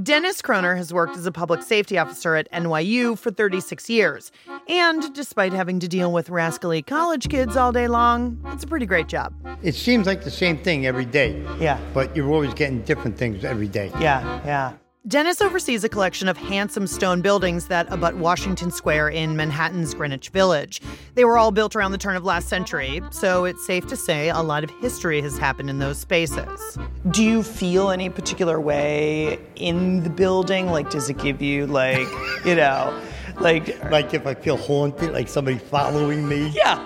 [0.00, 4.32] Dennis Kroner has worked as a public safety officer at NYU for 36 years.
[4.66, 8.86] And despite having to deal with rascally college kids all day long, it's a pretty
[8.86, 9.34] great job.
[9.62, 11.44] It seems like the same thing every day.
[11.60, 11.78] Yeah.
[11.92, 13.92] But you're always getting different things every day.
[14.00, 14.72] Yeah, yeah.
[15.08, 20.28] Dennis oversees a collection of handsome stone buildings that abut Washington Square in Manhattan's Greenwich
[20.28, 20.80] Village.
[21.16, 24.28] They were all built around the turn of last century, so it's safe to say
[24.28, 26.78] a lot of history has happened in those spaces.
[27.10, 30.68] Do you feel any particular way in the building?
[30.68, 32.06] Like, does it give you, like,
[32.44, 32.96] you know,
[33.40, 33.82] like.
[33.90, 36.52] Like if I feel haunted, like somebody following me.
[36.54, 36.78] Yeah.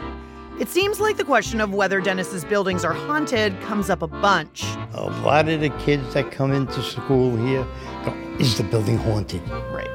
[0.58, 4.64] It seems like the question of whether Dennis's buildings are haunted comes up a bunch.
[4.94, 7.66] A lot of the kids that come into school here
[8.06, 9.46] go, is the building haunted?
[9.70, 9.90] Right.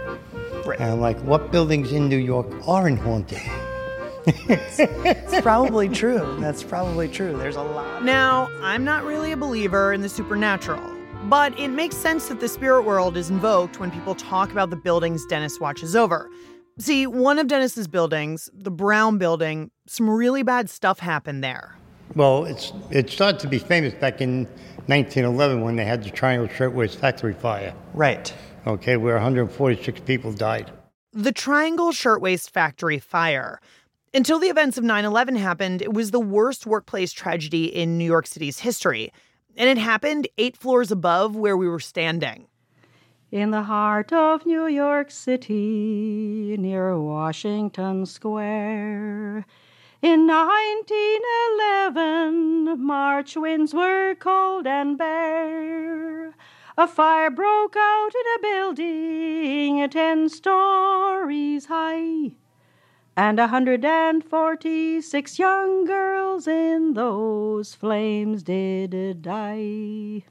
[0.63, 0.79] Right.
[0.79, 3.41] And I'm like, what buildings in New York aren't haunted?
[4.27, 6.38] It's probably true.
[6.39, 7.35] That's probably true.
[7.35, 8.03] There's a lot.
[8.03, 10.83] Now, I'm not really a believer in the supernatural,
[11.23, 14.75] but it makes sense that the spirit world is invoked when people talk about the
[14.75, 16.30] buildings Dennis watches over.
[16.81, 21.77] See, one of Dennis's buildings, the Brown building, some really bad stuff happened there.
[22.15, 24.45] Well, it's it started to be famous back in
[24.87, 27.75] 1911 when they had the Triangle Shirtwaist Factory fire.
[27.93, 28.33] Right.
[28.65, 30.71] Okay, where 146 people died.
[31.13, 33.61] The Triangle Shirtwaist Factory fire.
[34.11, 38.05] Until the events of 9 11 happened, it was the worst workplace tragedy in New
[38.05, 39.13] York City's history.
[39.55, 42.47] And it happened eight floors above where we were standing.
[43.31, 49.45] In the heart of New York City, near Washington Square.
[50.01, 56.35] In 1911, March winds were cold and bare.
[56.77, 62.33] A fire broke out in a building ten stories high.
[63.15, 70.25] And a 146 young girls in those flames did die.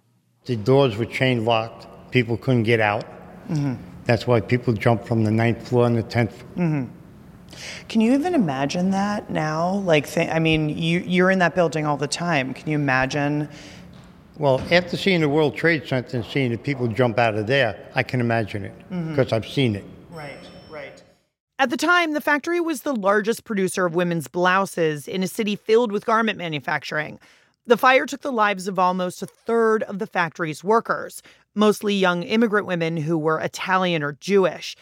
[0.45, 1.87] The doors were chain locked.
[2.11, 3.05] People couldn't get out.
[3.49, 3.75] Mm-hmm.
[4.05, 6.45] That's why people jumped from the ninth floor and the tenth.
[6.57, 6.87] Mm-hmm.
[7.89, 9.75] Can you even imagine that now?
[9.75, 12.55] Like, th- I mean, you, you're in that building all the time.
[12.55, 13.49] Can you imagine?
[14.39, 17.91] Well, after seeing the World Trade Center and seeing the people jump out of there,
[17.95, 19.11] I can imagine it mm-hmm.
[19.11, 19.85] because I've seen it.
[20.11, 20.39] Right,
[20.71, 21.03] right.
[21.59, 25.57] At the time, the factory was the largest producer of women's blouses in a city
[25.57, 27.19] filled with garment manufacturing.
[27.67, 31.23] The fire took the lives of almost a third of the factory's workers,
[31.55, 34.77] mostly young immigrant women who were Italian or Jewish.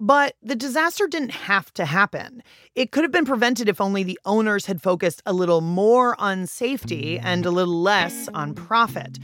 [0.00, 2.42] But the disaster didn't have to happen.
[2.74, 6.46] It could have been prevented if only the owners had focused a little more on
[6.46, 9.18] safety and a little less on profit.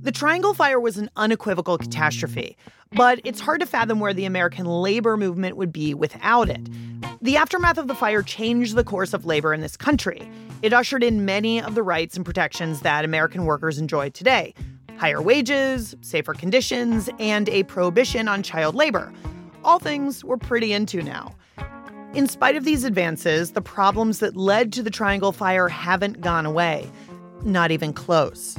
[0.00, 2.56] The Triangle Fire was an unequivocal catastrophe,
[2.92, 6.68] but it's hard to fathom where the American labor movement would be without it.
[7.24, 10.30] The aftermath of the fire changed the course of labor in this country.
[10.60, 14.54] It ushered in many of the rights and protections that American workers enjoy today
[14.98, 19.10] higher wages, safer conditions, and a prohibition on child labor.
[19.64, 21.34] All things we're pretty into now.
[22.12, 26.44] In spite of these advances, the problems that led to the Triangle Fire haven't gone
[26.44, 26.90] away.
[27.42, 28.58] Not even close.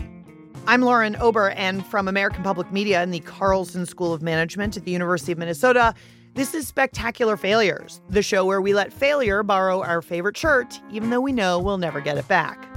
[0.65, 4.85] I'm Lauren Ober, and from American Public Media and the Carlson School of Management at
[4.85, 5.93] the University of Minnesota,
[6.35, 11.09] this is Spectacular Failures, the show where we let failure borrow our favorite shirt, even
[11.09, 12.67] though we know we'll never get it back.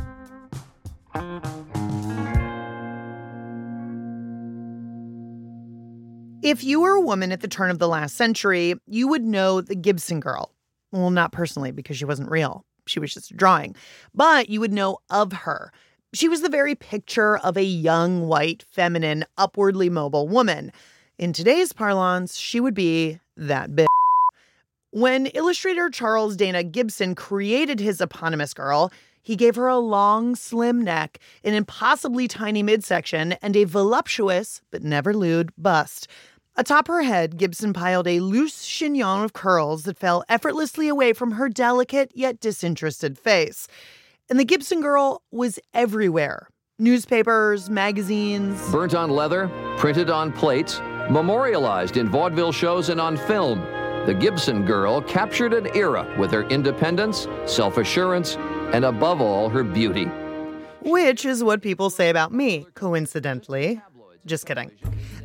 [6.41, 9.60] If you were a woman at the turn of the last century, you would know
[9.60, 10.54] the Gibson girl.
[10.92, 12.64] Well, not personally, because she wasn't real.
[12.86, 13.75] She was just a drawing.
[14.14, 15.72] But you would know of her.
[16.14, 20.70] She was the very picture of a young, white, feminine, upwardly mobile woman.
[21.19, 23.87] In today's parlance, she would be that bitch.
[24.91, 28.91] When illustrator Charles Dana Gibson created his eponymous girl,
[29.22, 34.82] he gave her a long, slim neck, an impossibly tiny midsection, and a voluptuous, but
[34.82, 36.09] never lewd, bust.
[36.56, 41.32] Atop her head, Gibson piled a loose chignon of curls that fell effortlessly away from
[41.32, 43.69] her delicate yet disinterested face.
[44.31, 46.49] And the Gibson girl was everywhere
[46.81, 48.60] newspapers, magazines.
[48.70, 53.60] Burnt on leather, printed on plates, memorialized in vaudeville shows and on film.
[54.06, 58.37] The Gibson girl captured an era with her independence, self assurance,
[58.72, 60.06] and above all, her beauty.
[60.82, 63.81] Which is what people say about me, coincidentally.
[64.25, 64.70] Just kidding.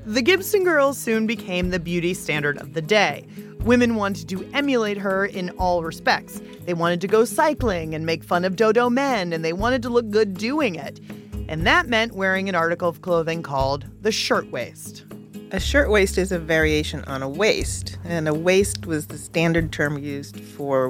[0.05, 3.25] The Gibson girl soon became the beauty standard of the day.
[3.59, 6.41] Women wanted to emulate her in all respects.
[6.65, 9.89] They wanted to go cycling and make fun of dodo men, and they wanted to
[9.89, 10.99] look good doing it.
[11.47, 15.05] And that meant wearing an article of clothing called the shirtwaist.
[15.53, 19.99] A shirtwaist is a variation on a waist, and a waist was the standard term
[19.99, 20.89] used for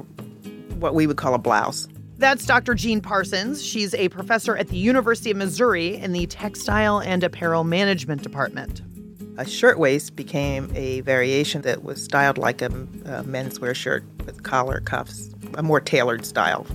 [0.80, 1.90] what we would call a blouse.
[2.18, 2.74] That's Dr.
[2.74, 3.62] Jean Parsons.
[3.62, 8.82] She's a professor at the University of Missouri in the Textile and Apparel Management Department.
[9.38, 14.80] a shirtwaist became a variation that was styled like a, a menswear shirt with collar,
[14.80, 16.66] cuffs, a more tailored style.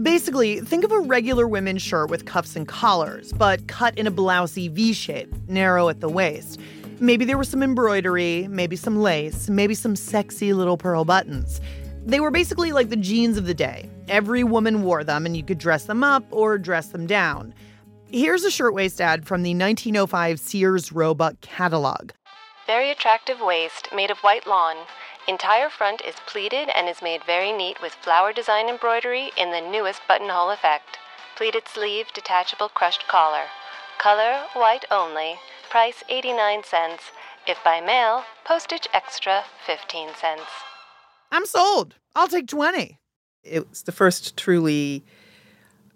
[0.00, 4.12] Basically, think of a regular women's shirt with cuffs and collars, but cut in a
[4.12, 6.60] blousey V shape, narrow at the waist.
[6.96, 7.00] Mm.
[7.00, 11.60] Maybe there was some embroidery, maybe some lace, maybe some sexy little pearl buttons.
[12.04, 13.90] They were basically like the jeans of the day.
[14.08, 17.52] Every woman wore them, and you could dress them up or dress them down.
[18.08, 22.12] Here's a shirtwaist ad from the 1905 Sears Roebuck catalog.
[22.66, 24.76] Very attractive waist made of white lawn.
[25.28, 29.60] Entire front is pleated and is made very neat with flower design embroidery in the
[29.60, 30.98] newest buttonhole effect.
[31.36, 33.46] Pleated sleeve, detachable crushed collar.
[33.98, 35.34] Color white only.
[35.70, 37.02] Price 89 cents.
[37.46, 40.42] If by mail, postage extra 15 cents.
[41.32, 41.96] I'm sold.
[42.14, 42.98] I'll take 20.
[43.42, 45.04] It's the first truly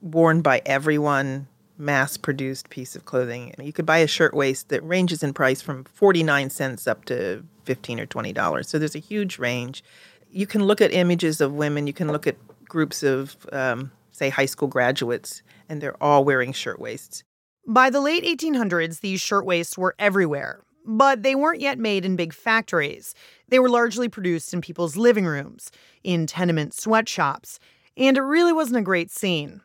[0.03, 1.47] worn by everyone
[1.79, 3.55] mass produced piece of clothing.
[3.59, 8.01] You could buy a shirtwaist that ranges in price from 49 cents up to 15
[8.01, 8.69] or 20 dollars.
[8.69, 9.83] So there's a huge range.
[10.31, 12.37] You can look at images of women, you can look at
[12.69, 17.25] groups of um, say high school graduates and they're all wearing shirtwaists.
[17.67, 22.33] By the late 1800s, these shirtwaists were everywhere, but they weren't yet made in big
[22.33, 23.15] factories.
[23.49, 25.71] They were largely produced in people's living rooms,
[26.03, 27.61] in tenement sweatshops,
[27.97, 29.61] and it really wasn't a great scene.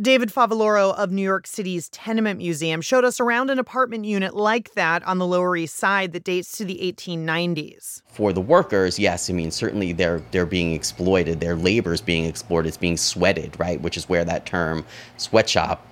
[0.00, 4.74] David Favaloro of New York City's Tenement Museum showed us around an apartment unit like
[4.74, 8.02] that on the Lower East Side that dates to the 1890s.
[8.12, 11.40] For the workers, yes, I mean certainly they're they're being exploited.
[11.40, 12.68] Their labor is being exploited.
[12.68, 13.80] It's being sweated, right?
[13.80, 14.84] Which is where that term
[15.16, 15.86] sweatshop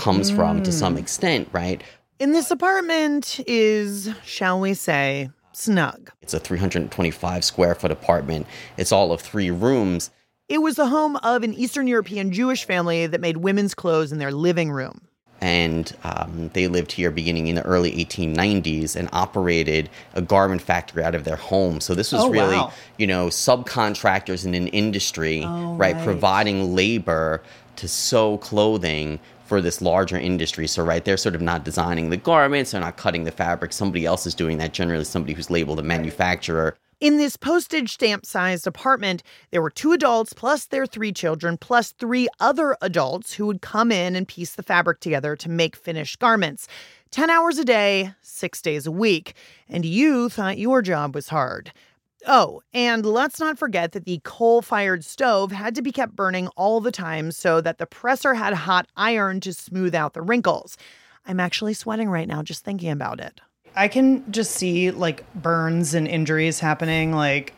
[0.00, 0.36] comes mm.
[0.36, 1.82] from to some extent, right?
[2.18, 6.10] In this apartment is, shall we say, snug.
[6.22, 8.46] It's a 325 square foot apartment.
[8.76, 10.10] It's all of three rooms.
[10.48, 14.18] It was the home of an Eastern European Jewish family that made women's clothes in
[14.18, 15.02] their living room.
[15.42, 21.02] And um, they lived here beginning in the early 1890s and operated a garment factory
[21.02, 21.80] out of their home.
[21.80, 22.72] So this was oh, really, wow.
[22.98, 27.42] you know, subcontractors in an industry, oh, right, right, providing labor
[27.76, 29.18] to sew clothing
[29.50, 30.68] for this larger industry.
[30.68, 33.72] So, right, they're sort of not designing the garments, they're not cutting the fabric.
[33.72, 36.76] Somebody else is doing that, generally, somebody who's labeled a manufacturer.
[37.00, 41.90] In this postage stamp sized apartment, there were two adults plus their three children, plus
[41.90, 46.20] three other adults who would come in and piece the fabric together to make finished
[46.20, 46.68] garments.
[47.10, 49.34] 10 hours a day, six days a week.
[49.68, 51.72] And you thought your job was hard.
[52.26, 56.48] Oh, and let's not forget that the coal fired stove had to be kept burning
[56.48, 60.76] all the time so that the presser had hot iron to smooth out the wrinkles.
[61.26, 63.40] I'm actually sweating right now just thinking about it.
[63.76, 67.54] I can just see like burns and injuries happening like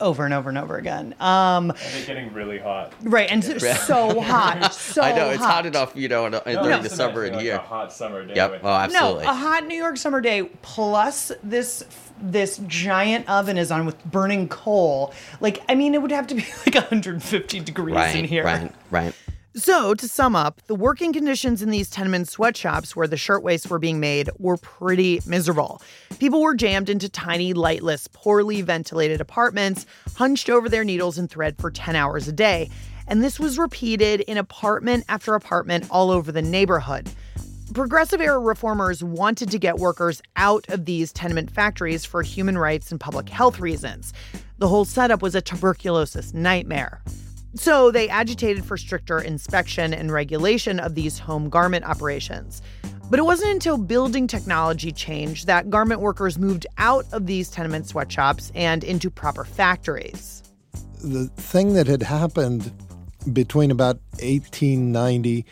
[0.00, 1.14] over and over and over again.
[1.18, 2.92] Um, and they're getting really hot.
[3.02, 5.54] Right, and so hot, so I know it's hot.
[5.54, 7.54] hot enough, you know, in, in, No, during it's the nice, summer like and here.
[7.56, 8.34] A hot summer day.
[8.34, 8.60] Yep.
[8.62, 9.24] Oh, absolutely.
[9.24, 11.84] No, a hot New York summer day plus this
[12.20, 15.12] this giant oven is on with burning coal.
[15.40, 18.44] Like, I mean, it would have to be like 150 degrees right, in here.
[18.44, 19.14] right, right.
[19.58, 23.78] So, to sum up, the working conditions in these tenement sweatshops where the shirtwaists were
[23.78, 25.80] being made were pretty miserable.
[26.18, 31.56] People were jammed into tiny, lightless, poorly ventilated apartments, hunched over their needles and thread
[31.58, 32.68] for 10 hours a day.
[33.08, 37.08] And this was repeated in apartment after apartment all over the neighborhood.
[37.72, 42.90] Progressive era reformers wanted to get workers out of these tenement factories for human rights
[42.90, 44.12] and public health reasons.
[44.58, 47.00] The whole setup was a tuberculosis nightmare.
[47.58, 52.60] So they agitated for stricter inspection and regulation of these home garment operations.
[53.08, 57.86] But it wasn't until building technology changed that garment workers moved out of these tenement
[57.86, 60.42] sweatshops and into proper factories.
[61.02, 62.72] The thing that had happened
[63.32, 65.46] between about 1890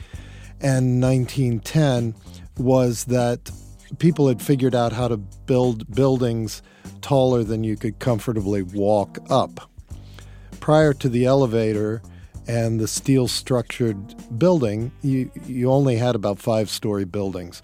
[0.60, 2.14] and 1910
[2.58, 3.50] was that
[3.98, 6.60] people had figured out how to build buildings
[7.00, 9.70] taller than you could comfortably walk up
[10.64, 12.00] prior to the elevator
[12.48, 13.98] and the steel structured
[14.38, 17.60] building, you, you only had about five story buildings.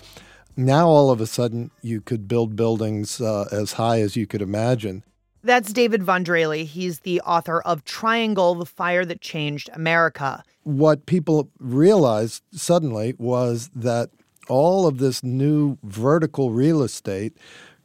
[0.55, 4.43] Now, all of a sudden, you could build buildings uh, as high as you could
[4.43, 5.03] imagine.
[5.43, 6.67] That's David Von Drehle.
[6.67, 10.45] He's the author of Triangle The Fire That Changed America.
[10.65, 14.11] What people realized suddenly was that
[14.47, 17.33] all of this new vertical real estate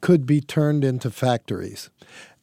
[0.02, 1.90] could be turned into factories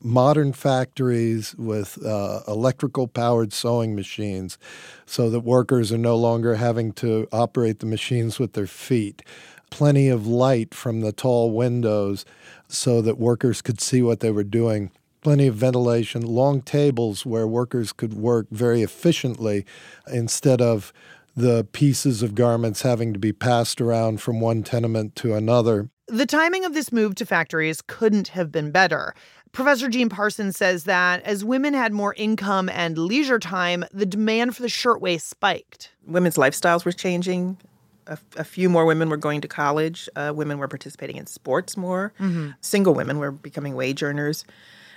[0.05, 4.59] modern factories with uh, electrical powered sewing machines
[5.07, 9.23] so that workers are no longer having to operate the machines with their feet.
[9.71, 12.25] Plenty of light from the tall windows
[12.69, 14.91] so that workers could see what they were doing.
[15.23, 19.65] Plenty of ventilation, long tables where workers could work very efficiently
[20.13, 20.93] instead of
[21.37, 25.89] the pieces of garments having to be passed around from one tenement to another.
[26.09, 29.15] The timing of this move to factories couldn't have been better.
[29.53, 34.57] Professor Jean Parsons says that as women had more income and leisure time, the demand
[34.57, 35.91] for the shirtwaist spiked.
[36.07, 37.59] Women's lifestyles were changing.
[38.07, 40.09] A, a few more women were going to college.
[40.17, 42.15] Uh, women were participating in sports more.
[42.63, 44.47] Single women were becoming wage earners.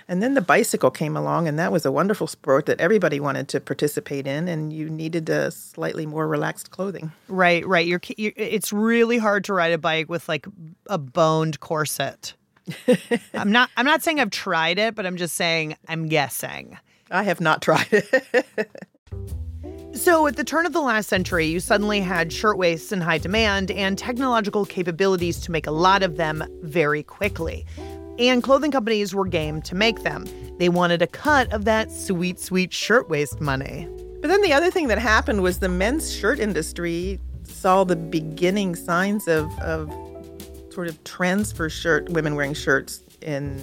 [0.08, 3.48] And then the bicycle came along, and that was a wonderful sport that everybody wanted
[3.48, 7.10] to participate in, and you needed a slightly more relaxed clothing.
[7.26, 7.84] Right, right.
[7.86, 10.46] You're, you're it's really hard to ride a bike with like
[10.86, 12.34] a boned corset.
[13.34, 16.78] I'm not I'm not saying I've tried it, but I'm just saying I'm guessing.
[17.10, 18.46] I have not tried it.
[19.96, 23.70] So, at the turn of the last century, you suddenly had shirtwaists in high demand
[23.70, 27.64] and technological capabilities to make a lot of them very quickly.
[28.18, 30.26] And clothing companies were game to make them.
[30.58, 33.88] They wanted a cut of that sweet, sweet shirtwaist money.
[34.20, 38.76] But then the other thing that happened was the men's shirt industry saw the beginning
[38.76, 39.88] signs of, of
[40.76, 43.58] sort of trends for shirt women wearing shirts and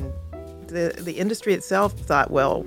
[0.66, 2.64] the the industry itself thought, well,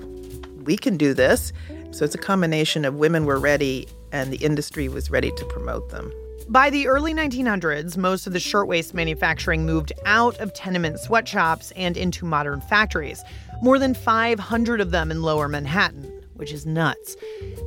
[0.62, 1.52] we can do this.
[1.90, 5.88] So it's a combination of women were ready and the industry was ready to promote
[5.90, 6.12] them.
[6.48, 11.96] By the early 1900s, most of the shirtwaist manufacturing moved out of tenement sweatshops and
[11.96, 13.24] into modern factories.
[13.62, 17.16] More than 500 of them in lower Manhattan, which is nuts.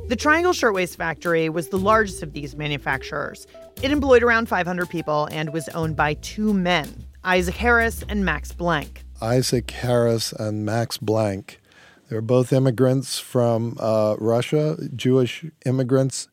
[0.08, 3.46] The Triangle Shirtwaist Factory was the largest of these manufacturers.
[3.82, 8.52] It employed around 500 people and was owned by two men, Isaac Harris and Max
[8.52, 9.04] Blank.
[9.22, 11.60] Isaac Harris and Max Blank.
[12.08, 16.28] They were both immigrants from uh, Russia, Jewish immigrants.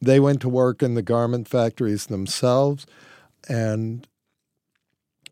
[0.00, 2.86] They went to work in the garment factories themselves
[3.48, 4.06] and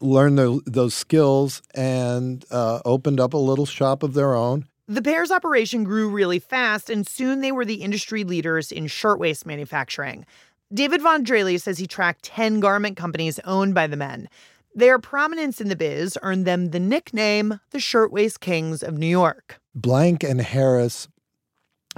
[0.01, 4.67] learned tho- those skills and uh, opened up a little shop of their own.
[4.91, 9.47] The pair's operation grew really fast, and soon they were the industry leaders in shirtwaist
[9.47, 10.27] manufacturing.
[10.75, 14.29] David Von Drehle says he tracked 10 garment companies owned by the men.
[14.75, 19.61] Their prominence in the biz earned them the nickname the Shirtwaist Kings of New York.
[19.77, 21.07] Blank and Harris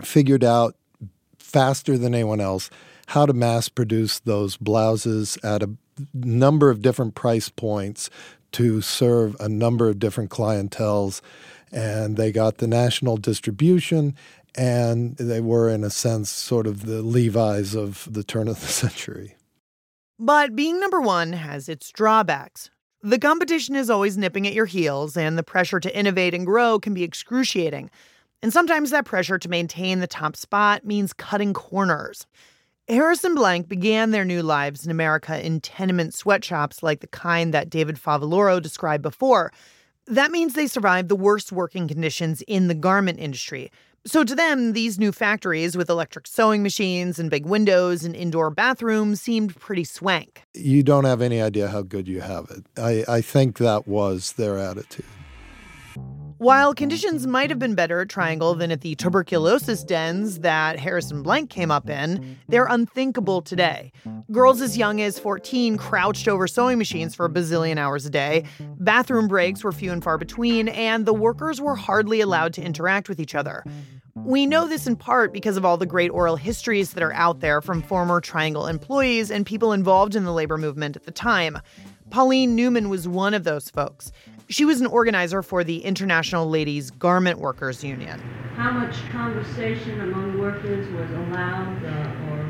[0.03, 0.77] figured out
[1.39, 2.69] faster than anyone else
[3.07, 5.71] how to mass produce those blouses at a
[6.13, 8.11] number of different price points
[8.53, 11.23] to serve a number of different clientels.
[11.73, 14.15] And they got the national distribution,
[14.55, 18.67] and they were, in a sense, sort of the Levi's of the turn of the
[18.83, 19.37] century.
[20.19, 22.71] But being number one has its drawbacks.
[23.03, 26.79] The competition is always nipping at your heels, and the pressure to innovate and grow
[26.79, 27.91] can be excruciating.
[28.43, 32.27] And sometimes that pressure to maintain the top spot means cutting corners.
[32.89, 37.55] Harris and Blank began their new lives in America in tenement sweatshops like the kind
[37.55, 39.53] that David Favaloro described before.
[40.07, 43.71] That means they survived the worst working conditions in the garment industry.
[44.05, 48.51] So to them, these new factories with electric sewing machines and big windows and indoor
[48.51, 50.43] bathrooms seemed pretty swank.
[50.55, 52.65] You don't have any idea how good you have it.
[52.77, 55.05] I, I think that was their attitude.
[56.43, 61.09] While conditions might have been better at Triangle than at the tuberculosis dens that Harris
[61.13, 63.93] and Blank came up in, they're unthinkable today.
[64.33, 68.45] Girls as young as 14 crouched over sewing machines for a bazillion hours a day,
[68.81, 73.09] bathroom breaks were few and far between, and the workers were hardly allowed to interact
[73.09, 73.65] with each other.
[74.17, 77.39] We know this in part because of all the great oral histories that are out
[77.39, 81.61] there from former Triangle employees and people involved in the labor movement at the time.
[82.13, 84.13] Pauline Newman was one of those folks.
[84.53, 88.21] She was an organizer for the International Ladies Garment Workers Union.
[88.57, 92.45] How much conversation among workers was allowed uh, or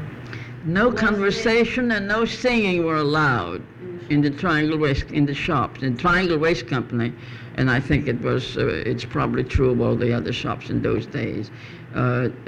[0.64, 3.62] No conversation and no singing were allowed
[4.10, 7.12] in the Triangle Waist in the shops, in Triangle Waist Company,
[7.54, 10.82] and I think it was uh, it's probably true of all the other shops in
[10.82, 11.52] those days.
[11.94, 11.98] Uh,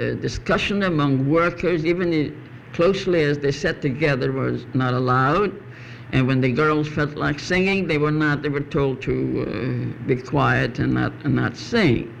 [0.01, 2.31] uh, discussion among workers, even i-
[2.75, 5.51] closely as they sat together, was not allowed.
[6.11, 8.41] And when the girls felt like singing, they were not.
[8.41, 12.13] They were told to uh, be quiet and not and not sing.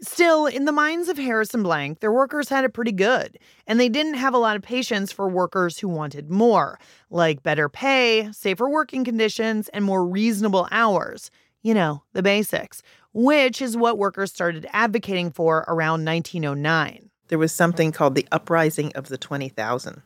[0.00, 3.80] Still, in the minds of Harris and Blank, their workers had it pretty good, and
[3.80, 6.78] they didn't have a lot of patience for workers who wanted more,
[7.10, 11.30] like better pay, safer working conditions, and more reasonable hours.
[11.62, 12.82] You know, the basics,
[13.12, 17.10] which is what workers started advocating for around 1909.
[17.28, 20.02] There was something called the Uprising of the 20,000.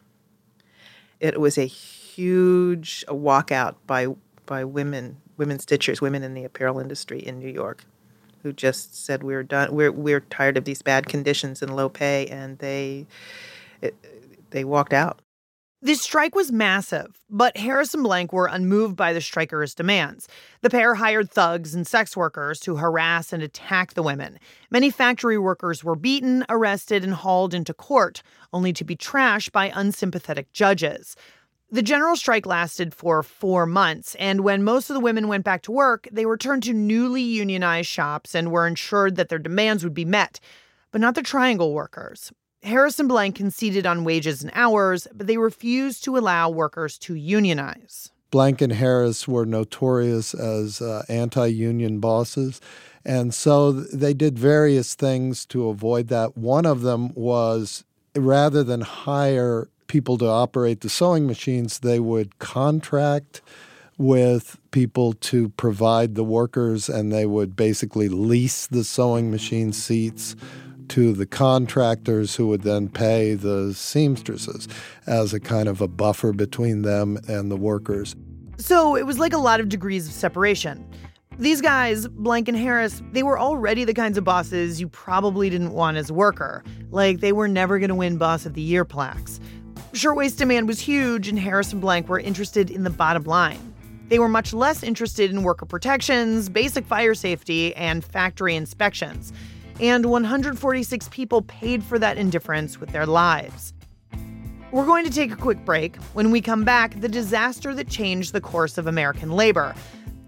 [1.20, 4.08] It was a huge walkout by
[4.46, 7.84] by women, women stitchers, women in the apparel industry in New York,
[8.42, 9.74] who just said we're done.
[9.74, 13.06] We're we're tired of these bad conditions and low pay, and they
[13.82, 13.94] it,
[14.50, 15.20] they walked out.
[15.82, 20.28] This strike was massive, but Harris and Blank were unmoved by the strikers' demands.
[20.60, 24.38] The pair hired thugs and sex workers to harass and attack the women.
[24.70, 28.22] Many factory workers were beaten, arrested, and hauled into court,
[28.52, 31.16] only to be trashed by unsympathetic judges.
[31.70, 35.62] The general strike lasted for four months, and when most of the women went back
[35.62, 39.94] to work, they returned to newly unionized shops and were ensured that their demands would
[39.94, 40.40] be met,
[40.92, 42.32] but not the triangle workers.
[42.62, 47.14] Harris and Blank conceded on wages and hours, but they refused to allow workers to
[47.14, 48.12] unionize.
[48.30, 52.60] Blank and Harris were notorious as uh, anti union bosses.
[53.04, 56.36] And so they did various things to avoid that.
[56.36, 62.38] One of them was rather than hire people to operate the sewing machines, they would
[62.38, 63.40] contract
[63.98, 70.36] with people to provide the workers, and they would basically lease the sewing machine seats
[70.90, 74.68] to the contractors who would then pay the seamstresses
[75.06, 78.14] as a kind of a buffer between them and the workers.
[78.58, 80.86] So it was like a lot of degrees of separation.
[81.38, 85.72] These guys, Blank and Harris, they were already the kinds of bosses you probably didn't
[85.72, 86.62] want as a worker.
[86.90, 89.40] Like they were never going to win Boss of the Year plaques.
[89.92, 93.74] Shirtwaist demand was huge, and Harris and Blank were interested in the bottom line.
[94.08, 99.32] They were much less interested in worker protections, basic fire safety, and factory inspections.
[99.80, 103.72] And 146 people paid for that indifference with their lives.
[104.72, 105.96] We're going to take a quick break.
[106.12, 109.74] When we come back, the disaster that changed the course of American labor,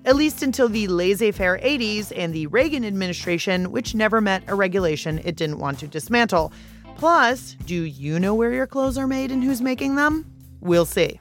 [0.05, 4.55] at least until the laissez faire 80s and the Reagan administration, which never met a
[4.55, 6.53] regulation it didn't want to dismantle.
[6.97, 10.25] Plus, do you know where your clothes are made and who's making them?
[10.61, 11.21] We'll see.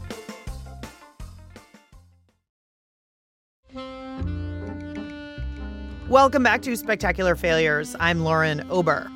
[6.11, 7.95] Welcome back to Spectacular Failures.
[7.97, 9.09] I'm Lauren Ober.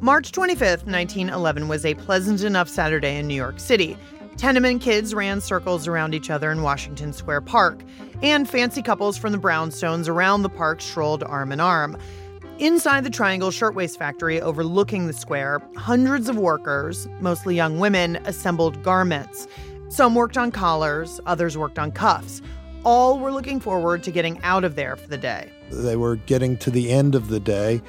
[0.00, 3.96] March 25th, 1911 was a pleasant enough Saturday in New York City.
[4.36, 7.80] Tenement kids ran circles around each other in Washington Square Park,
[8.22, 11.98] and fancy couples from the brownstones around the park strolled arm in arm.
[12.60, 18.84] Inside the Triangle Shirtwaist Factory overlooking the square, hundreds of workers, mostly young women, assembled
[18.84, 19.48] garments.
[19.88, 22.40] Some worked on collars, others worked on cuffs.
[22.84, 25.50] All were looking forward to getting out of there for the day.
[25.72, 27.82] They were getting to the end of the day,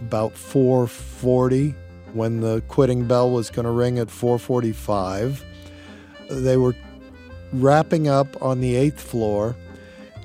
[0.00, 1.74] about 4:40
[2.12, 5.42] when the quitting bell was going to ring at 4:45.
[6.30, 6.74] They were
[7.52, 9.56] wrapping up on the 8th floor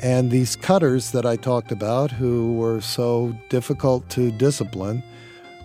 [0.01, 5.03] and these cutters that I talked about who were so difficult to discipline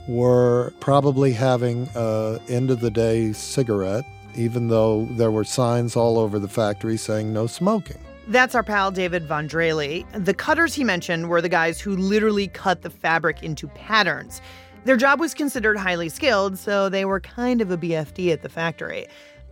[0.07, 4.05] were probably having a end of the day cigarette
[4.37, 7.97] even though there were signs all over the factory saying no smoking.
[8.29, 10.05] That's our pal David Von Drehle.
[10.25, 14.41] The cutters he mentioned were the guys who literally cut the fabric into patterns.
[14.85, 18.49] Their job was considered highly skilled, so they were kind of a BFD at the
[18.49, 19.07] factory.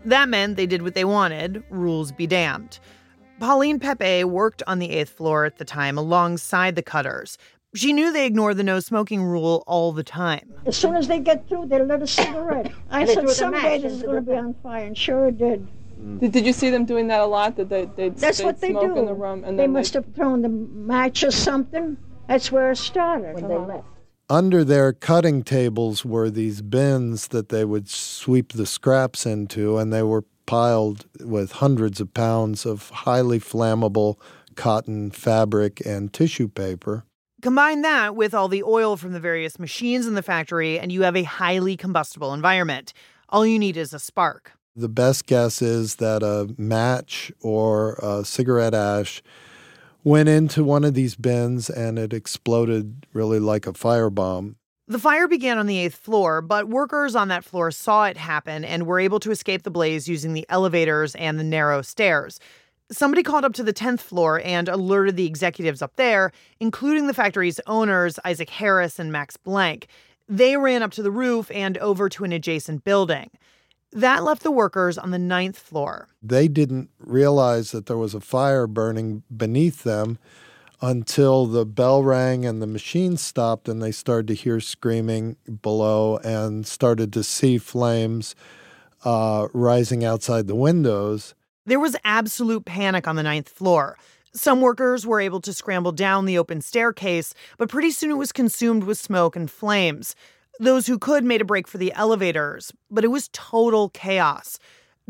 [0.05, 2.81] That meant they did what they wanted, rules be damned.
[3.39, 7.39] Pauline Pepe worked on the eighth floor at the time alongside the cutters.
[7.77, 10.53] She knew they ignored the no smoking rule all the time.
[10.67, 12.73] As soon as they get through, they lit a cigarette.
[12.91, 15.67] I said, someday this is going to be on fire, and sure it did.
[16.05, 16.21] Mm.
[16.21, 17.57] Did, did you see them doing that a lot?
[17.57, 18.99] That they they'd, That's they'd what they smoke do.
[18.99, 21.97] in the room and they must have thrown the match or something.
[22.29, 23.35] That's where it started.
[23.35, 23.87] When they left.
[24.31, 29.93] Under their cutting tables were these bins that they would sweep the scraps into, and
[29.93, 34.19] they were piled with hundreds of pounds of highly flammable
[34.57, 37.05] cotton fabric and tissue paper.
[37.43, 41.03] Combine that with all the oil from the various machines in the factory, and you
[41.03, 42.95] have a highly combustible environment.
[43.29, 44.53] All you need is a spark.
[44.77, 49.23] The best guess is that a match or a cigarette ash
[50.03, 54.57] went into one of these bins and it exploded really like a firebomb.
[54.89, 58.65] The fire began on the eighth floor, but workers on that floor saw it happen
[58.65, 62.41] and were able to escape the blaze using the elevators and the narrow stairs.
[62.91, 67.15] Somebody called up to the 10th floor and alerted the executives up there, including the
[67.15, 69.87] factory's owners, Isaac Harris and Max Blank.
[70.29, 73.31] They ran up to the roof and over to an adjacent building.
[73.95, 76.09] That left the workers on the ninth floor.
[76.21, 80.19] They didn't realize that there was a fire burning beneath them
[80.81, 86.19] until the bell rang and the machine stopped and they started to hear screaming below
[86.19, 88.35] and started to see flames
[89.05, 91.35] uh, rising outside the windows.
[91.65, 93.97] There was absolute panic on the ninth floor.
[94.35, 98.33] Some workers were able to scramble down the open staircase, but pretty soon it was
[98.33, 100.17] consumed with smoke and flames.
[100.61, 104.61] Those who could made a break for the elevators, but it was total chaos.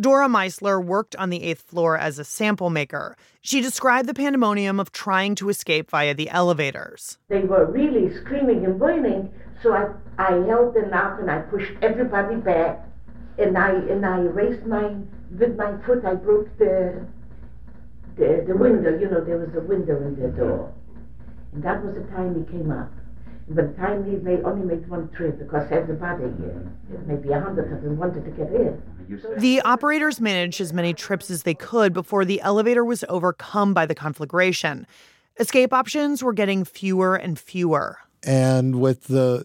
[0.00, 3.14] Dora Meisler worked on the eighth floor as a sample maker.
[3.42, 7.18] She described the pandemonium of trying to escape via the elevators.
[7.28, 9.30] They were really screaming and whining,
[9.62, 12.88] so I, I held them out and I pushed everybody back,
[13.38, 14.94] and I and I raised my
[15.30, 16.06] with my foot.
[16.06, 17.06] I broke the
[18.16, 18.98] the, the window.
[18.98, 20.72] You know, there was a window in the door,
[21.52, 22.90] and that was the time he came up.
[23.48, 27.72] By the time he made, only made one trip because everybody, uh, maybe a hundred
[27.72, 28.82] of them, wanted to get in.
[29.36, 33.84] The operators managed as many trips as they could before the elevator was overcome by
[33.84, 34.86] the conflagration.
[35.38, 37.98] Escape options were getting fewer and fewer.
[38.22, 39.44] And with the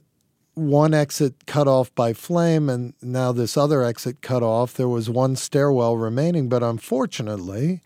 [0.54, 5.10] one exit cut off by flame and now this other exit cut off, there was
[5.10, 6.48] one stairwell remaining.
[6.48, 7.82] But unfortunately,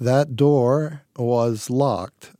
[0.00, 2.32] that door was locked.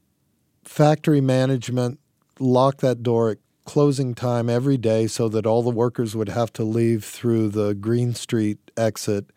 [0.64, 1.98] Factory management
[2.40, 6.52] locked that door at closing time every day so that all the workers would have
[6.54, 9.30] to leave through the Greene Street exit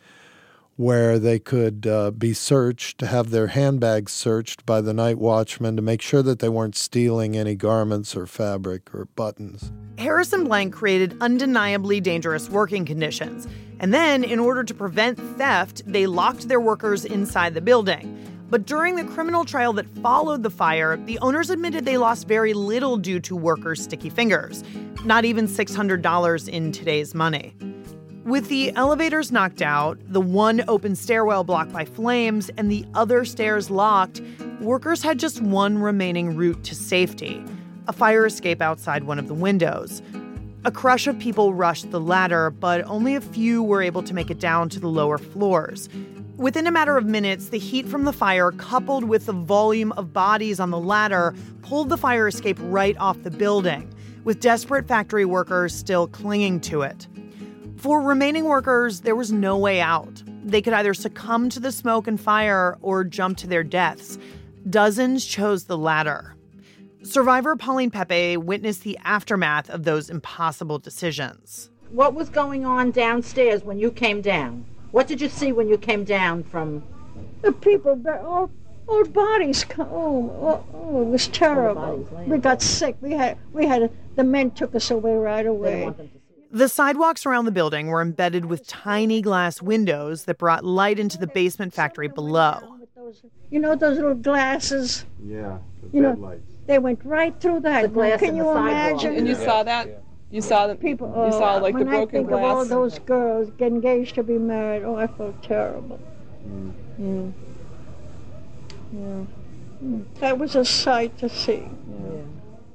[0.75, 5.81] where they could uh, be searched, have their handbags searched by the night watchman to
[5.81, 9.71] make sure that they weren't stealing any garments or fabric or buttons.
[9.99, 13.47] Harris and Blank created undeniably dangerous working conditions.
[13.79, 18.32] And then, in order to prevent theft, they locked their workers inside the building.
[18.49, 22.53] But during the criminal trial that followed the fire, the owners admitted they lost very
[22.53, 24.63] little due to workers' sticky fingers,
[25.05, 27.55] not even $600 in today's money.
[28.25, 33.25] With the elevators knocked out, the one open stairwell blocked by flames, and the other
[33.25, 34.21] stairs locked,
[34.61, 37.43] workers had just one remaining route to safety
[37.87, 40.01] a fire escape outside one of the windows.
[40.65, 44.31] A crush of people rushed the ladder, but only a few were able to make
[44.31, 45.89] it down to the lower floors.
[46.37, 50.13] Within a matter of minutes, the heat from the fire, coupled with the volume of
[50.13, 53.93] bodies on the ladder, pulled the fire escape right off the building,
[54.23, 57.07] with desperate factory workers still clinging to it.
[57.77, 60.23] For remaining workers, there was no way out.
[60.43, 64.17] They could either succumb to the smoke and fire or jump to their deaths.
[64.67, 66.35] Dozens chose the latter.
[67.03, 71.69] Survivor Pauline Pepe witnessed the aftermath of those impossible decisions.
[71.91, 74.65] What was going on downstairs when you came down?
[74.93, 76.83] What did you see when you came down from?
[77.41, 78.51] The people, all,
[78.87, 79.65] all bodies.
[79.79, 82.07] Oh, oh, oh, it was terrible.
[82.27, 82.95] We got sick.
[83.01, 85.91] We had, we had, the men took us away right away.
[86.51, 91.17] The sidewalks around the building were embedded with tiny glass windows that brought light into
[91.17, 92.59] the basement factory below.
[93.49, 95.05] You know those little glasses?
[95.25, 95.57] Yeah,
[95.91, 97.91] you know, they went right through that.
[98.19, 99.15] Can you imagine?
[99.15, 100.03] And you saw that?
[100.33, 101.09] You saw the people.
[101.27, 102.43] You saw like the broken I think glass.
[102.43, 105.99] of all those girls get engaged to be married, oh, I felt terrible.
[106.49, 107.31] Mm.
[108.91, 108.99] Yeah.
[109.83, 110.05] Mm.
[110.19, 111.67] That was a sight to see.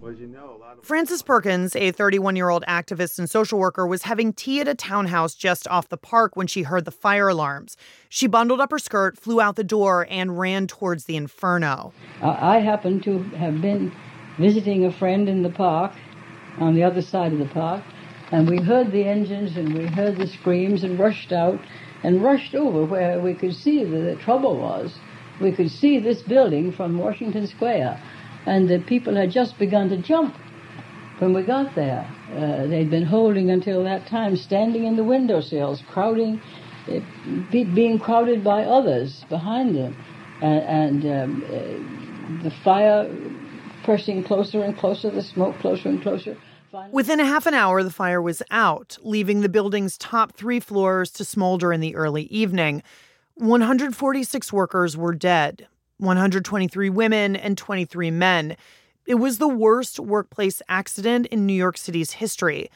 [0.01, 3.59] Well, you know, a lot of Frances Perkins, a 31 year old activist and social
[3.59, 6.92] worker, was having tea at a townhouse just off the park when she heard the
[6.92, 7.77] fire alarms.
[8.09, 11.92] She bundled up her skirt, flew out the door, and ran towards the inferno.
[12.23, 13.90] I I happened to have been
[14.38, 15.92] visiting a friend in the park,
[16.61, 17.83] on the other side of the park,
[18.31, 21.59] and we heard the engines and we heard the screams and rushed out
[22.03, 24.99] and rushed over where we could see that the trouble was.
[25.40, 28.01] We could see this building from Washington Square,
[28.47, 30.35] and the people had just begun to jump
[31.18, 32.09] when we got there.
[32.33, 36.40] Uh, they'd been holding until that time, standing in the windowsills, crowding,
[36.88, 37.01] uh,
[37.51, 39.97] be, being crowded by others behind them,
[40.42, 43.09] and, and um, uh, the fire
[43.85, 46.37] pressing closer and closer, the smoke closer and closer.
[46.91, 51.11] Within a half an hour, the fire was out, leaving the building's top three floors
[51.13, 52.83] to smolder in the early evening.
[53.35, 55.67] 146 workers were dead,
[55.99, 58.57] 123 women and 23 men.
[59.07, 62.71] It was the worst workplace accident in New York City's history,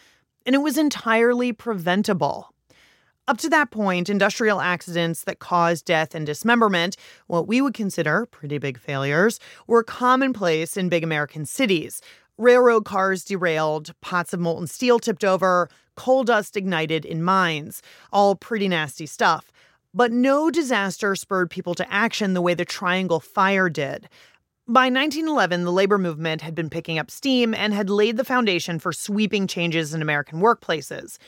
[0.47, 2.53] and it was entirely preventable.
[3.29, 6.97] Up to that point, industrial accidents that caused death and dismemberment,
[7.29, 12.01] what we would consider pretty big failures, were commonplace in big American cities.
[12.43, 18.35] Railroad cars derailed, pots of molten steel tipped over, coal dust ignited in mines, all
[18.35, 19.53] pretty nasty stuff.
[19.95, 24.09] But no disaster spurred people to action the way the Triangle Fire did.
[24.67, 28.81] By 1911, the labor movement had been picking up steam and had laid the foundation
[28.81, 31.19] for sweeping changes in American workplaces.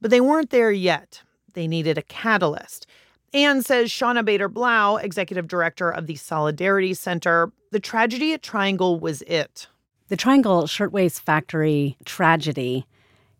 [0.00, 1.22] But they weren't there yet.
[1.52, 2.88] They needed a catalyst.
[3.32, 8.98] And says Shawna Bader Blau, executive director of the Solidarity Center, the tragedy at Triangle
[8.98, 9.68] was it.
[10.08, 12.84] The Triangle Shirtwaist Factory tragedy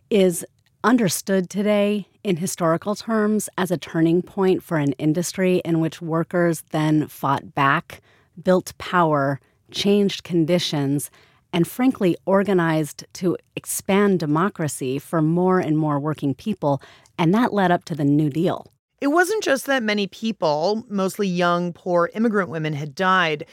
[0.09, 0.47] is
[0.83, 6.65] understood today in historical terms as a turning point for an industry in which workers
[6.71, 8.01] then fought back,
[8.43, 9.41] built power,
[9.73, 11.11] changed conditions,
[11.53, 16.81] and frankly organized to expand democracy for more and more working people.
[17.19, 18.73] And that led up to the New Deal.
[19.03, 23.45] It wasn't just that many people, mostly young, poor immigrant women, had died.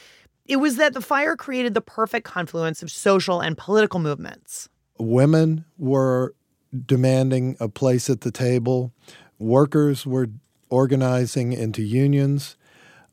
[0.46, 4.68] It was that the fire created the perfect confluence of social and political movements.
[4.98, 6.34] Women were
[6.86, 8.92] demanding a place at the table,
[9.38, 10.28] workers were
[10.70, 12.56] organizing into unions,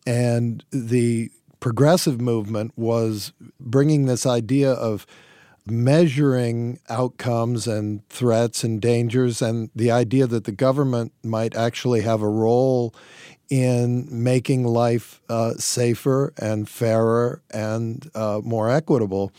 [0.08, 5.06] and the progressive movement was bringing this idea of
[5.68, 12.22] measuring outcomes and threats and dangers, and the idea that the government might actually have
[12.22, 12.96] a role
[13.50, 19.32] in making life uh, safer and fairer and uh, more equitable.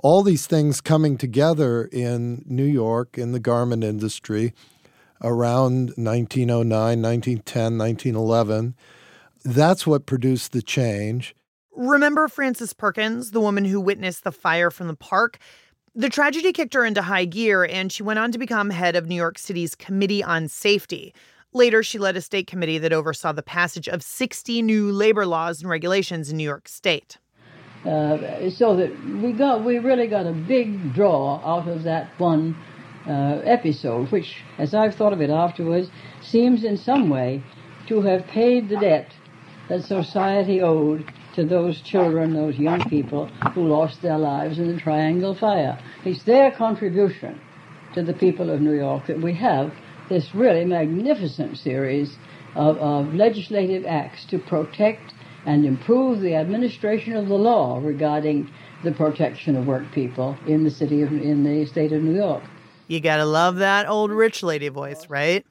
[0.00, 4.54] All these things coming together in New York in the garment industry
[5.22, 8.74] around 1909, 1910, 1911.
[9.44, 11.34] That's what produced the change.
[11.74, 15.38] Remember Frances Perkins, the woman who witnessed the fire from the park?
[15.94, 19.06] The tragedy kicked her into high gear, and she went on to become head of
[19.06, 21.12] New York City's Committee on Safety.
[21.54, 25.62] Later, she led a state committee that oversaw the passage of 60 new labor laws
[25.62, 27.16] and regulations in New York State.
[27.86, 28.90] Uh, so that
[29.22, 32.54] we got, we really got a big draw out of that one
[33.06, 35.88] uh, episode, which, as I've thought of it afterwards,
[36.20, 37.42] seems in some way
[37.86, 39.12] to have paid the debt
[39.70, 44.80] that society owed to those children, those young people who lost their lives in the
[44.80, 45.78] Triangle Fire.
[46.04, 47.40] It's their contribution
[47.94, 49.72] to the people of New York that we have
[50.08, 52.16] this really magnificent series
[52.54, 55.12] of, of legislative acts to protect
[55.46, 58.50] and improve the administration of the law regarding
[58.84, 62.42] the protection of work people in the city of in the state of New York.
[62.86, 65.44] You gotta love that old rich lady voice, right?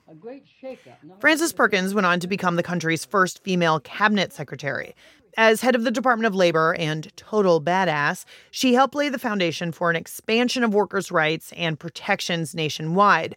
[1.20, 4.96] Frances Perkins went on to become the country's first female cabinet secretary.
[5.40, 9.72] As head of the Department of Labor and total badass, she helped lay the foundation
[9.72, 13.36] for an expansion of workers' rights and protections nationwide.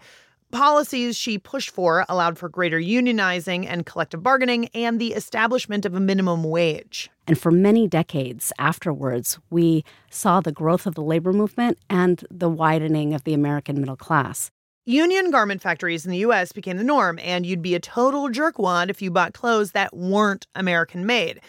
[0.50, 5.94] Policies she pushed for allowed for greater unionizing and collective bargaining and the establishment of
[5.94, 7.08] a minimum wage.
[7.28, 12.48] And for many decades afterwards, we saw the growth of the labor movement and the
[12.48, 14.50] widening of the American middle class.
[14.86, 18.90] Union garment factories in the US became the norm, and you'd be a total jerkwad
[18.90, 21.40] if you bought clothes that weren't American made.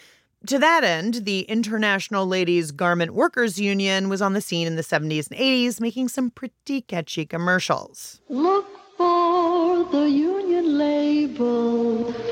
[0.48, 4.84] To that end, the International Ladies Garment Workers Union was on the scene in the
[4.84, 8.22] 70s and 80s, making some pretty catchy commercials.
[8.28, 8.81] Look for
[9.92, 12.31] the union label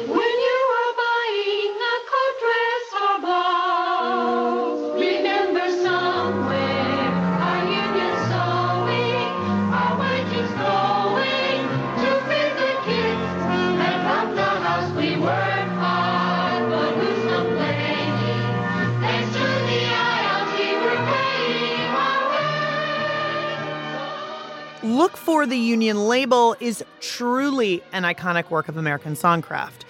[25.00, 29.86] Look for the Union label is truly an iconic work of American songcraft.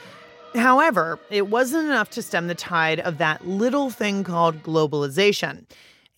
[0.53, 5.65] However, it wasn't enough to stem the tide of that little thing called globalization.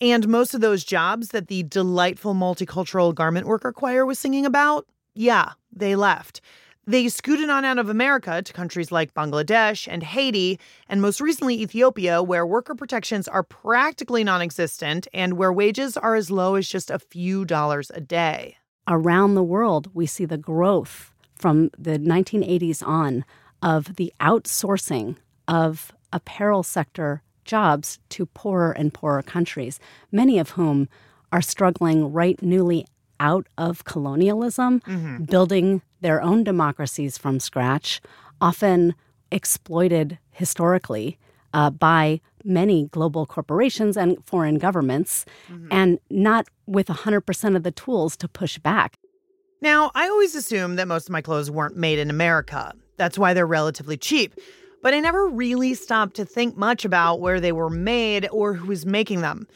[0.02, 4.86] And most of those jobs that the delightful multicultural garment worker choir was singing about,
[5.14, 6.42] yeah, they left.
[6.86, 11.62] They scooted on out of America to countries like Bangladesh and Haiti, and most recently
[11.62, 16.68] Ethiopia, where worker protections are practically non existent and where wages are as low as
[16.68, 18.58] just a few dollars a day.
[18.88, 23.24] Around the world, we see the growth from the 1980s on
[23.62, 25.16] of the outsourcing
[25.46, 29.78] of apparel sector jobs to poorer and poorer countries,
[30.10, 30.88] many of whom
[31.32, 32.86] are struggling right newly
[33.20, 35.26] out of colonialism, Mhm.
[35.30, 38.00] building their own democracies from scratch,
[38.40, 38.94] often
[39.30, 41.18] exploited historically
[41.54, 45.68] uh, by many global corporations and foreign governments, mm-hmm.
[45.70, 48.96] and not with 100% of the tools to push back.
[49.60, 52.72] Now, I always assumed that most of my clothes weren't made in America.
[52.96, 54.34] That's why they're relatively cheap.
[54.82, 58.66] But I never really stopped to think much about where they were made or who
[58.66, 59.46] was making them.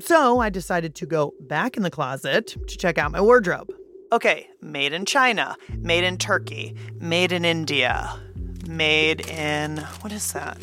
[0.00, 3.70] So I decided to go back in the closet to check out my wardrobe.
[4.12, 8.18] Okay, made in China, made in Turkey, made in India,
[8.66, 10.56] made in, what is that?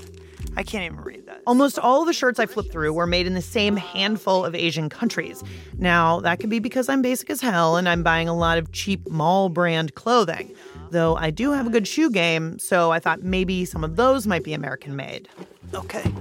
[0.57, 1.43] I can't even read that.
[1.45, 4.89] Almost all the shirts I flipped through were made in the same handful of Asian
[4.89, 5.43] countries.
[5.77, 8.71] Now, that could be because I'm basic as hell and I'm buying a lot of
[8.71, 10.55] cheap mall brand clothing.
[10.89, 14.25] Though I do have a good shoe game, so I thought maybe some of those
[14.25, 15.29] might be American made.
[15.75, 16.11] Okay.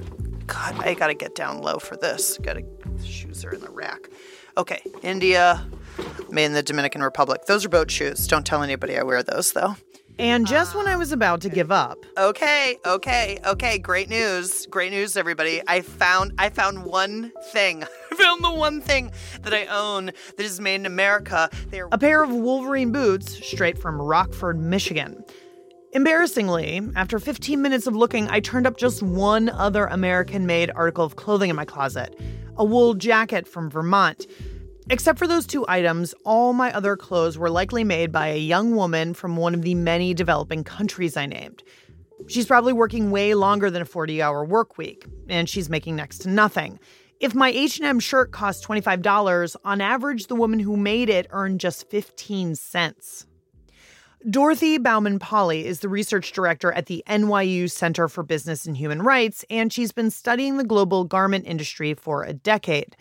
[0.47, 2.39] God, I gotta get down low for this.
[2.43, 2.63] Gotta,
[3.03, 4.11] shoes are in the rack.
[4.59, 5.67] Okay, India,
[6.31, 7.47] made in the Dominican Republic.
[7.47, 8.27] Those are boat shoes.
[8.27, 9.77] Don't tell anybody I wear those, though.
[10.19, 12.07] And just when I was about to give up.
[12.17, 13.79] Okay, okay, okay.
[13.79, 14.67] Great news.
[14.67, 15.61] Great news, everybody.
[15.67, 17.85] I found I found one thing.
[18.13, 21.51] I found the one thing that I own that is made in America.
[21.69, 25.23] They're a pair of Wolverine boots straight from Rockford, Michigan.
[25.93, 31.05] Embarrassingly, after 15 minutes of looking, I turned up just one other American made article
[31.05, 32.19] of clothing in my closet
[32.59, 34.27] a wool jacket from Vermont.
[34.89, 38.77] Except for those two items, all my other clothes were likely made by a young
[38.77, 41.65] woman from one of the many developing countries I named.
[42.29, 46.29] She's probably working way longer than a 40-hour work week, and she's making next to
[46.29, 46.79] nothing.
[47.19, 51.91] If my H&M shirt cost $25, on average the woman who made it earned just
[51.91, 53.27] 15 cents.
[54.31, 59.45] Dorothy Baumann-Pauly is the research director at the NYU Center for Business and Human Rights,
[59.51, 62.97] and she's been studying the global garment industry for a decade.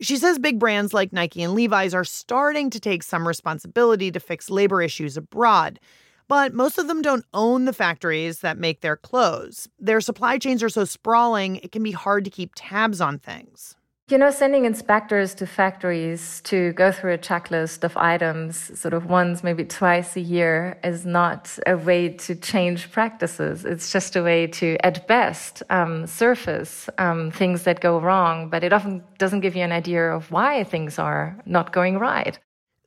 [0.00, 4.20] She says big brands like Nike and Levi's are starting to take some responsibility to
[4.20, 5.80] fix labor issues abroad.
[6.28, 9.68] But most of them don't own the factories that make their clothes.
[9.80, 13.74] Their supply chains are so sprawling, it can be hard to keep tabs on things.
[14.10, 19.04] You know, sending inspectors to factories to go through a checklist of items, sort of
[19.04, 23.66] once, maybe twice a year, is not a way to change practices.
[23.66, 28.64] It's just a way to, at best, um, surface um, things that go wrong, but
[28.64, 32.38] it often doesn't give you an idea of why things are not going right.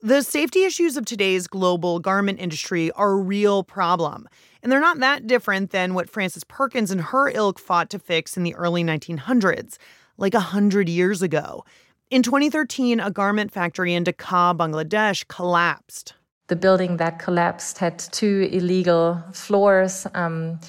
[0.01, 4.27] The safety issues of today's global garment industry are a real problem.
[4.63, 8.35] And they're not that different than what Frances Perkins and her ilk fought to fix
[8.35, 9.77] in the early 1900s
[10.21, 11.65] like a hundred years ago.
[12.09, 16.13] In 2013, a garment factory in Dhaka, Bangladesh collapsed.
[16.47, 20.05] The building that collapsed had two illegal floors.
[20.13, 20.59] Um,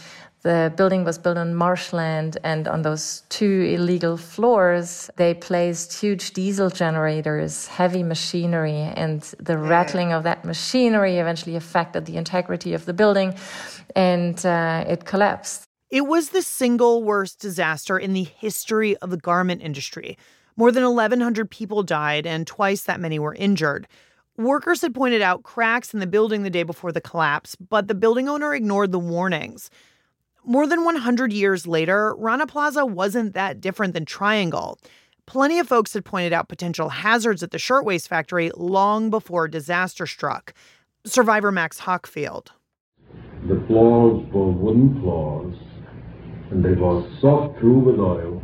[0.42, 6.32] the building was built on marshland, and on those two illegal floors, they placed huge
[6.32, 12.86] diesel generators, heavy machinery, and the rattling of that machinery eventually affected the integrity of
[12.86, 13.34] the building,
[13.94, 15.68] and uh, it collapsed.
[15.92, 20.16] It was the single worst disaster in the history of the garment industry.
[20.56, 23.86] More than 1,100 people died, and twice that many were injured.
[24.38, 27.94] Workers had pointed out cracks in the building the day before the collapse, but the
[27.94, 29.68] building owner ignored the warnings.
[30.46, 34.78] More than 100 years later, Rana Plaza wasn't that different than Triangle.
[35.26, 40.06] Plenty of folks had pointed out potential hazards at the shirtwaist factory long before disaster
[40.06, 40.54] struck.
[41.04, 42.46] Survivor Max Hochfield.
[43.46, 45.56] The floors were wooden floors
[46.52, 48.42] and they were soaked through with oil.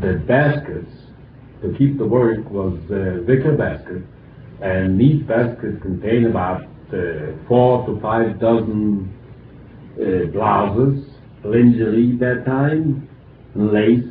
[0.00, 0.90] The baskets
[1.62, 4.02] to keep the work was uh, wicker basket,
[4.62, 9.12] and each basket contained about uh, four to five dozen
[10.00, 11.04] uh, blouses,
[11.44, 13.06] lingerie that time,
[13.54, 14.04] lace.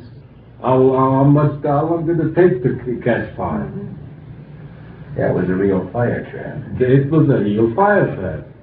[0.62, 3.70] How, how much how long did it take to catch fire?
[5.16, 6.80] It was a real fire trap.
[6.80, 8.55] It was a real fire trap.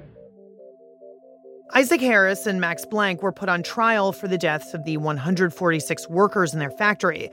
[1.75, 6.07] Isaac Harris and Max Blank were put on trial for the deaths of the 146
[6.07, 7.31] workers in their factory.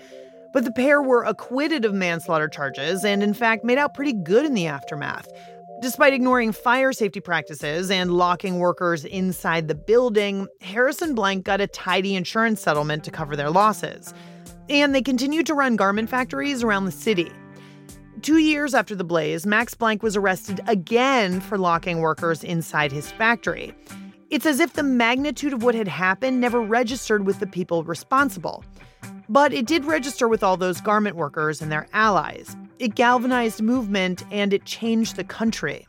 [0.54, 4.46] But the pair were acquitted of manslaughter charges and, in fact, made out pretty good
[4.46, 5.28] in the aftermath.
[5.82, 11.60] Despite ignoring fire safety practices and locking workers inside the building, Harris and Blank got
[11.60, 14.14] a tidy insurance settlement to cover their losses.
[14.70, 17.30] And they continued to run garment factories around the city.
[18.22, 23.10] Two years after the blaze, Max Blank was arrested again for locking workers inside his
[23.12, 23.74] factory.
[24.30, 28.64] It's as if the magnitude of what had happened never registered with the people responsible.
[29.28, 32.56] But it did register with all those garment workers and their allies.
[32.78, 35.84] It galvanized movement and it changed the country.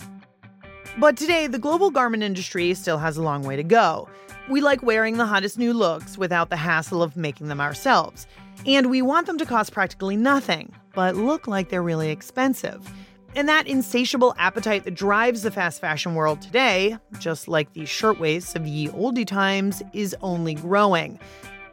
[0.98, 4.10] But today, the global garment industry still has a long way to go.
[4.50, 8.26] We like wearing the hottest new looks without the hassle of making them ourselves.
[8.66, 12.92] And we want them to cost practically nothing, but look like they're really expensive.
[13.34, 18.56] And that insatiable appetite that drives the fast fashion world today, just like the shirtwaists
[18.56, 21.18] of ye oldie times, is only growing.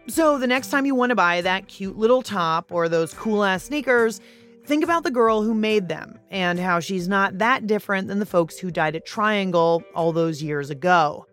[0.06, 3.42] So the next time you want to buy that cute little top or those cool
[3.44, 4.20] ass sneakers,
[4.66, 8.26] think about the girl who made them and how she's not that different than the
[8.26, 11.26] folks who died at Triangle all those years ago.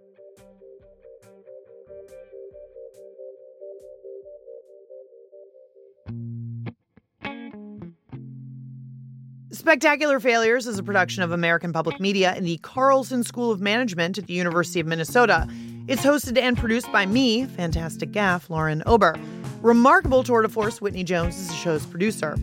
[9.55, 14.17] Spectacular Failures is a production of American Public Media and the Carlson School of Management
[14.17, 15.47] at the University of Minnesota.
[15.87, 19.15] It's hosted and produced by me, fantastic gaff, Lauren Ober.
[19.61, 22.37] Remarkable tour de force, Whitney Jones is the show's producer.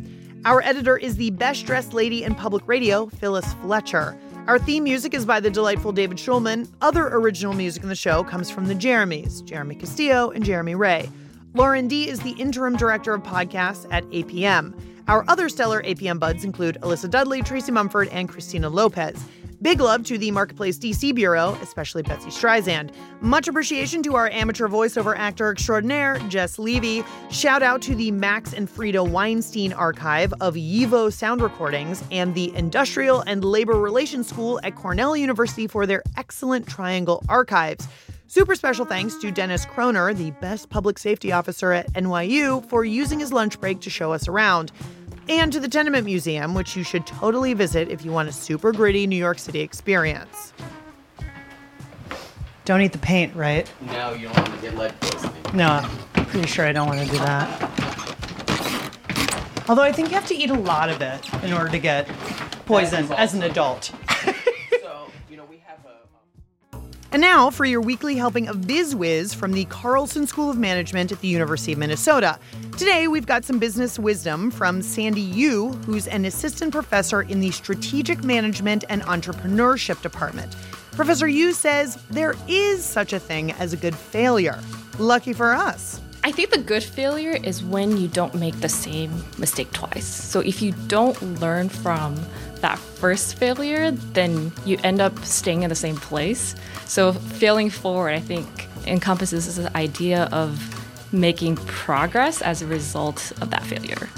[0.46, 4.16] Our editor is the best dressed lady in public radio, Phyllis Fletcher.
[4.46, 6.66] Our theme music is by the delightful David Schulman.
[6.80, 11.10] Other original music in the show comes from the Jeremys, Jeremy Castillo and Jeremy Ray.
[11.52, 14.72] Lauren Dee is the interim director of podcasts at APM.
[15.08, 19.22] Our other stellar APM buds include Alyssa Dudley, Tracy Mumford, and Christina Lopez.
[19.62, 22.90] Big love to the Marketplace DC Bureau, especially Betsy Streisand.
[23.20, 27.04] Much appreciation to our amateur voiceover actor extraordinaire, Jess Levy.
[27.30, 32.52] Shout out to the Max and Frida Weinstein archive of YIVO sound recordings and the
[32.56, 37.86] Industrial and Labor Relations School at Cornell University for their excellent triangle archives.
[38.32, 43.20] Super special thanks to Dennis Kroner, the best public safety officer at NYU, for using
[43.20, 44.72] his lunch break to show us around
[45.28, 48.72] and to the Tenement Museum, which you should totally visit if you want a super
[48.72, 50.54] gritty New York City experience.
[52.64, 53.70] Don't eat the paint, right?
[53.82, 55.34] No, you don't want to get lead poisoning.
[55.52, 57.70] No, I'm pretty sure I don't want to do that.
[59.68, 62.08] Although I think you have to eat a lot of it in order to get
[62.64, 63.92] poisoned as an adult.
[67.12, 71.12] And now for your weekly helping of Biz Wiz from the Carlson School of Management
[71.12, 72.38] at the University of Minnesota.
[72.78, 77.50] Today, we've got some business wisdom from Sandy Yu, who's an assistant professor in the
[77.50, 80.56] Strategic Management and Entrepreneurship Department.
[80.92, 84.58] Professor Yu says there is such a thing as a good failure.
[84.98, 86.00] Lucky for us.
[86.24, 90.06] I think the good failure is when you don't make the same mistake twice.
[90.06, 92.16] So if you don't learn from
[92.62, 96.54] that first failure, then you end up staying in the same place.
[96.86, 98.48] So failing forward, I think,
[98.86, 100.78] encompasses this idea of
[101.12, 104.08] making progress as a result of that failure.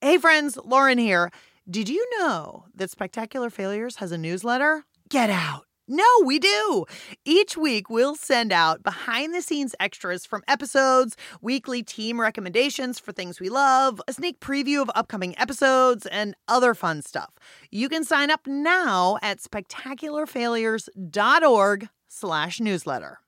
[0.00, 1.30] Hey, friends, Lauren here.
[1.70, 4.84] Did you know that Spectacular Failures has a newsletter?
[5.10, 5.67] Get out.
[5.90, 6.84] No, we do.
[7.24, 13.12] Each week, we'll send out behind the scenes extras from episodes, weekly team recommendations for
[13.12, 17.30] things we love, a sneak preview of upcoming episodes, and other fun stuff.
[17.70, 23.20] You can sign up now at spectacularfailures.org slash newsletter.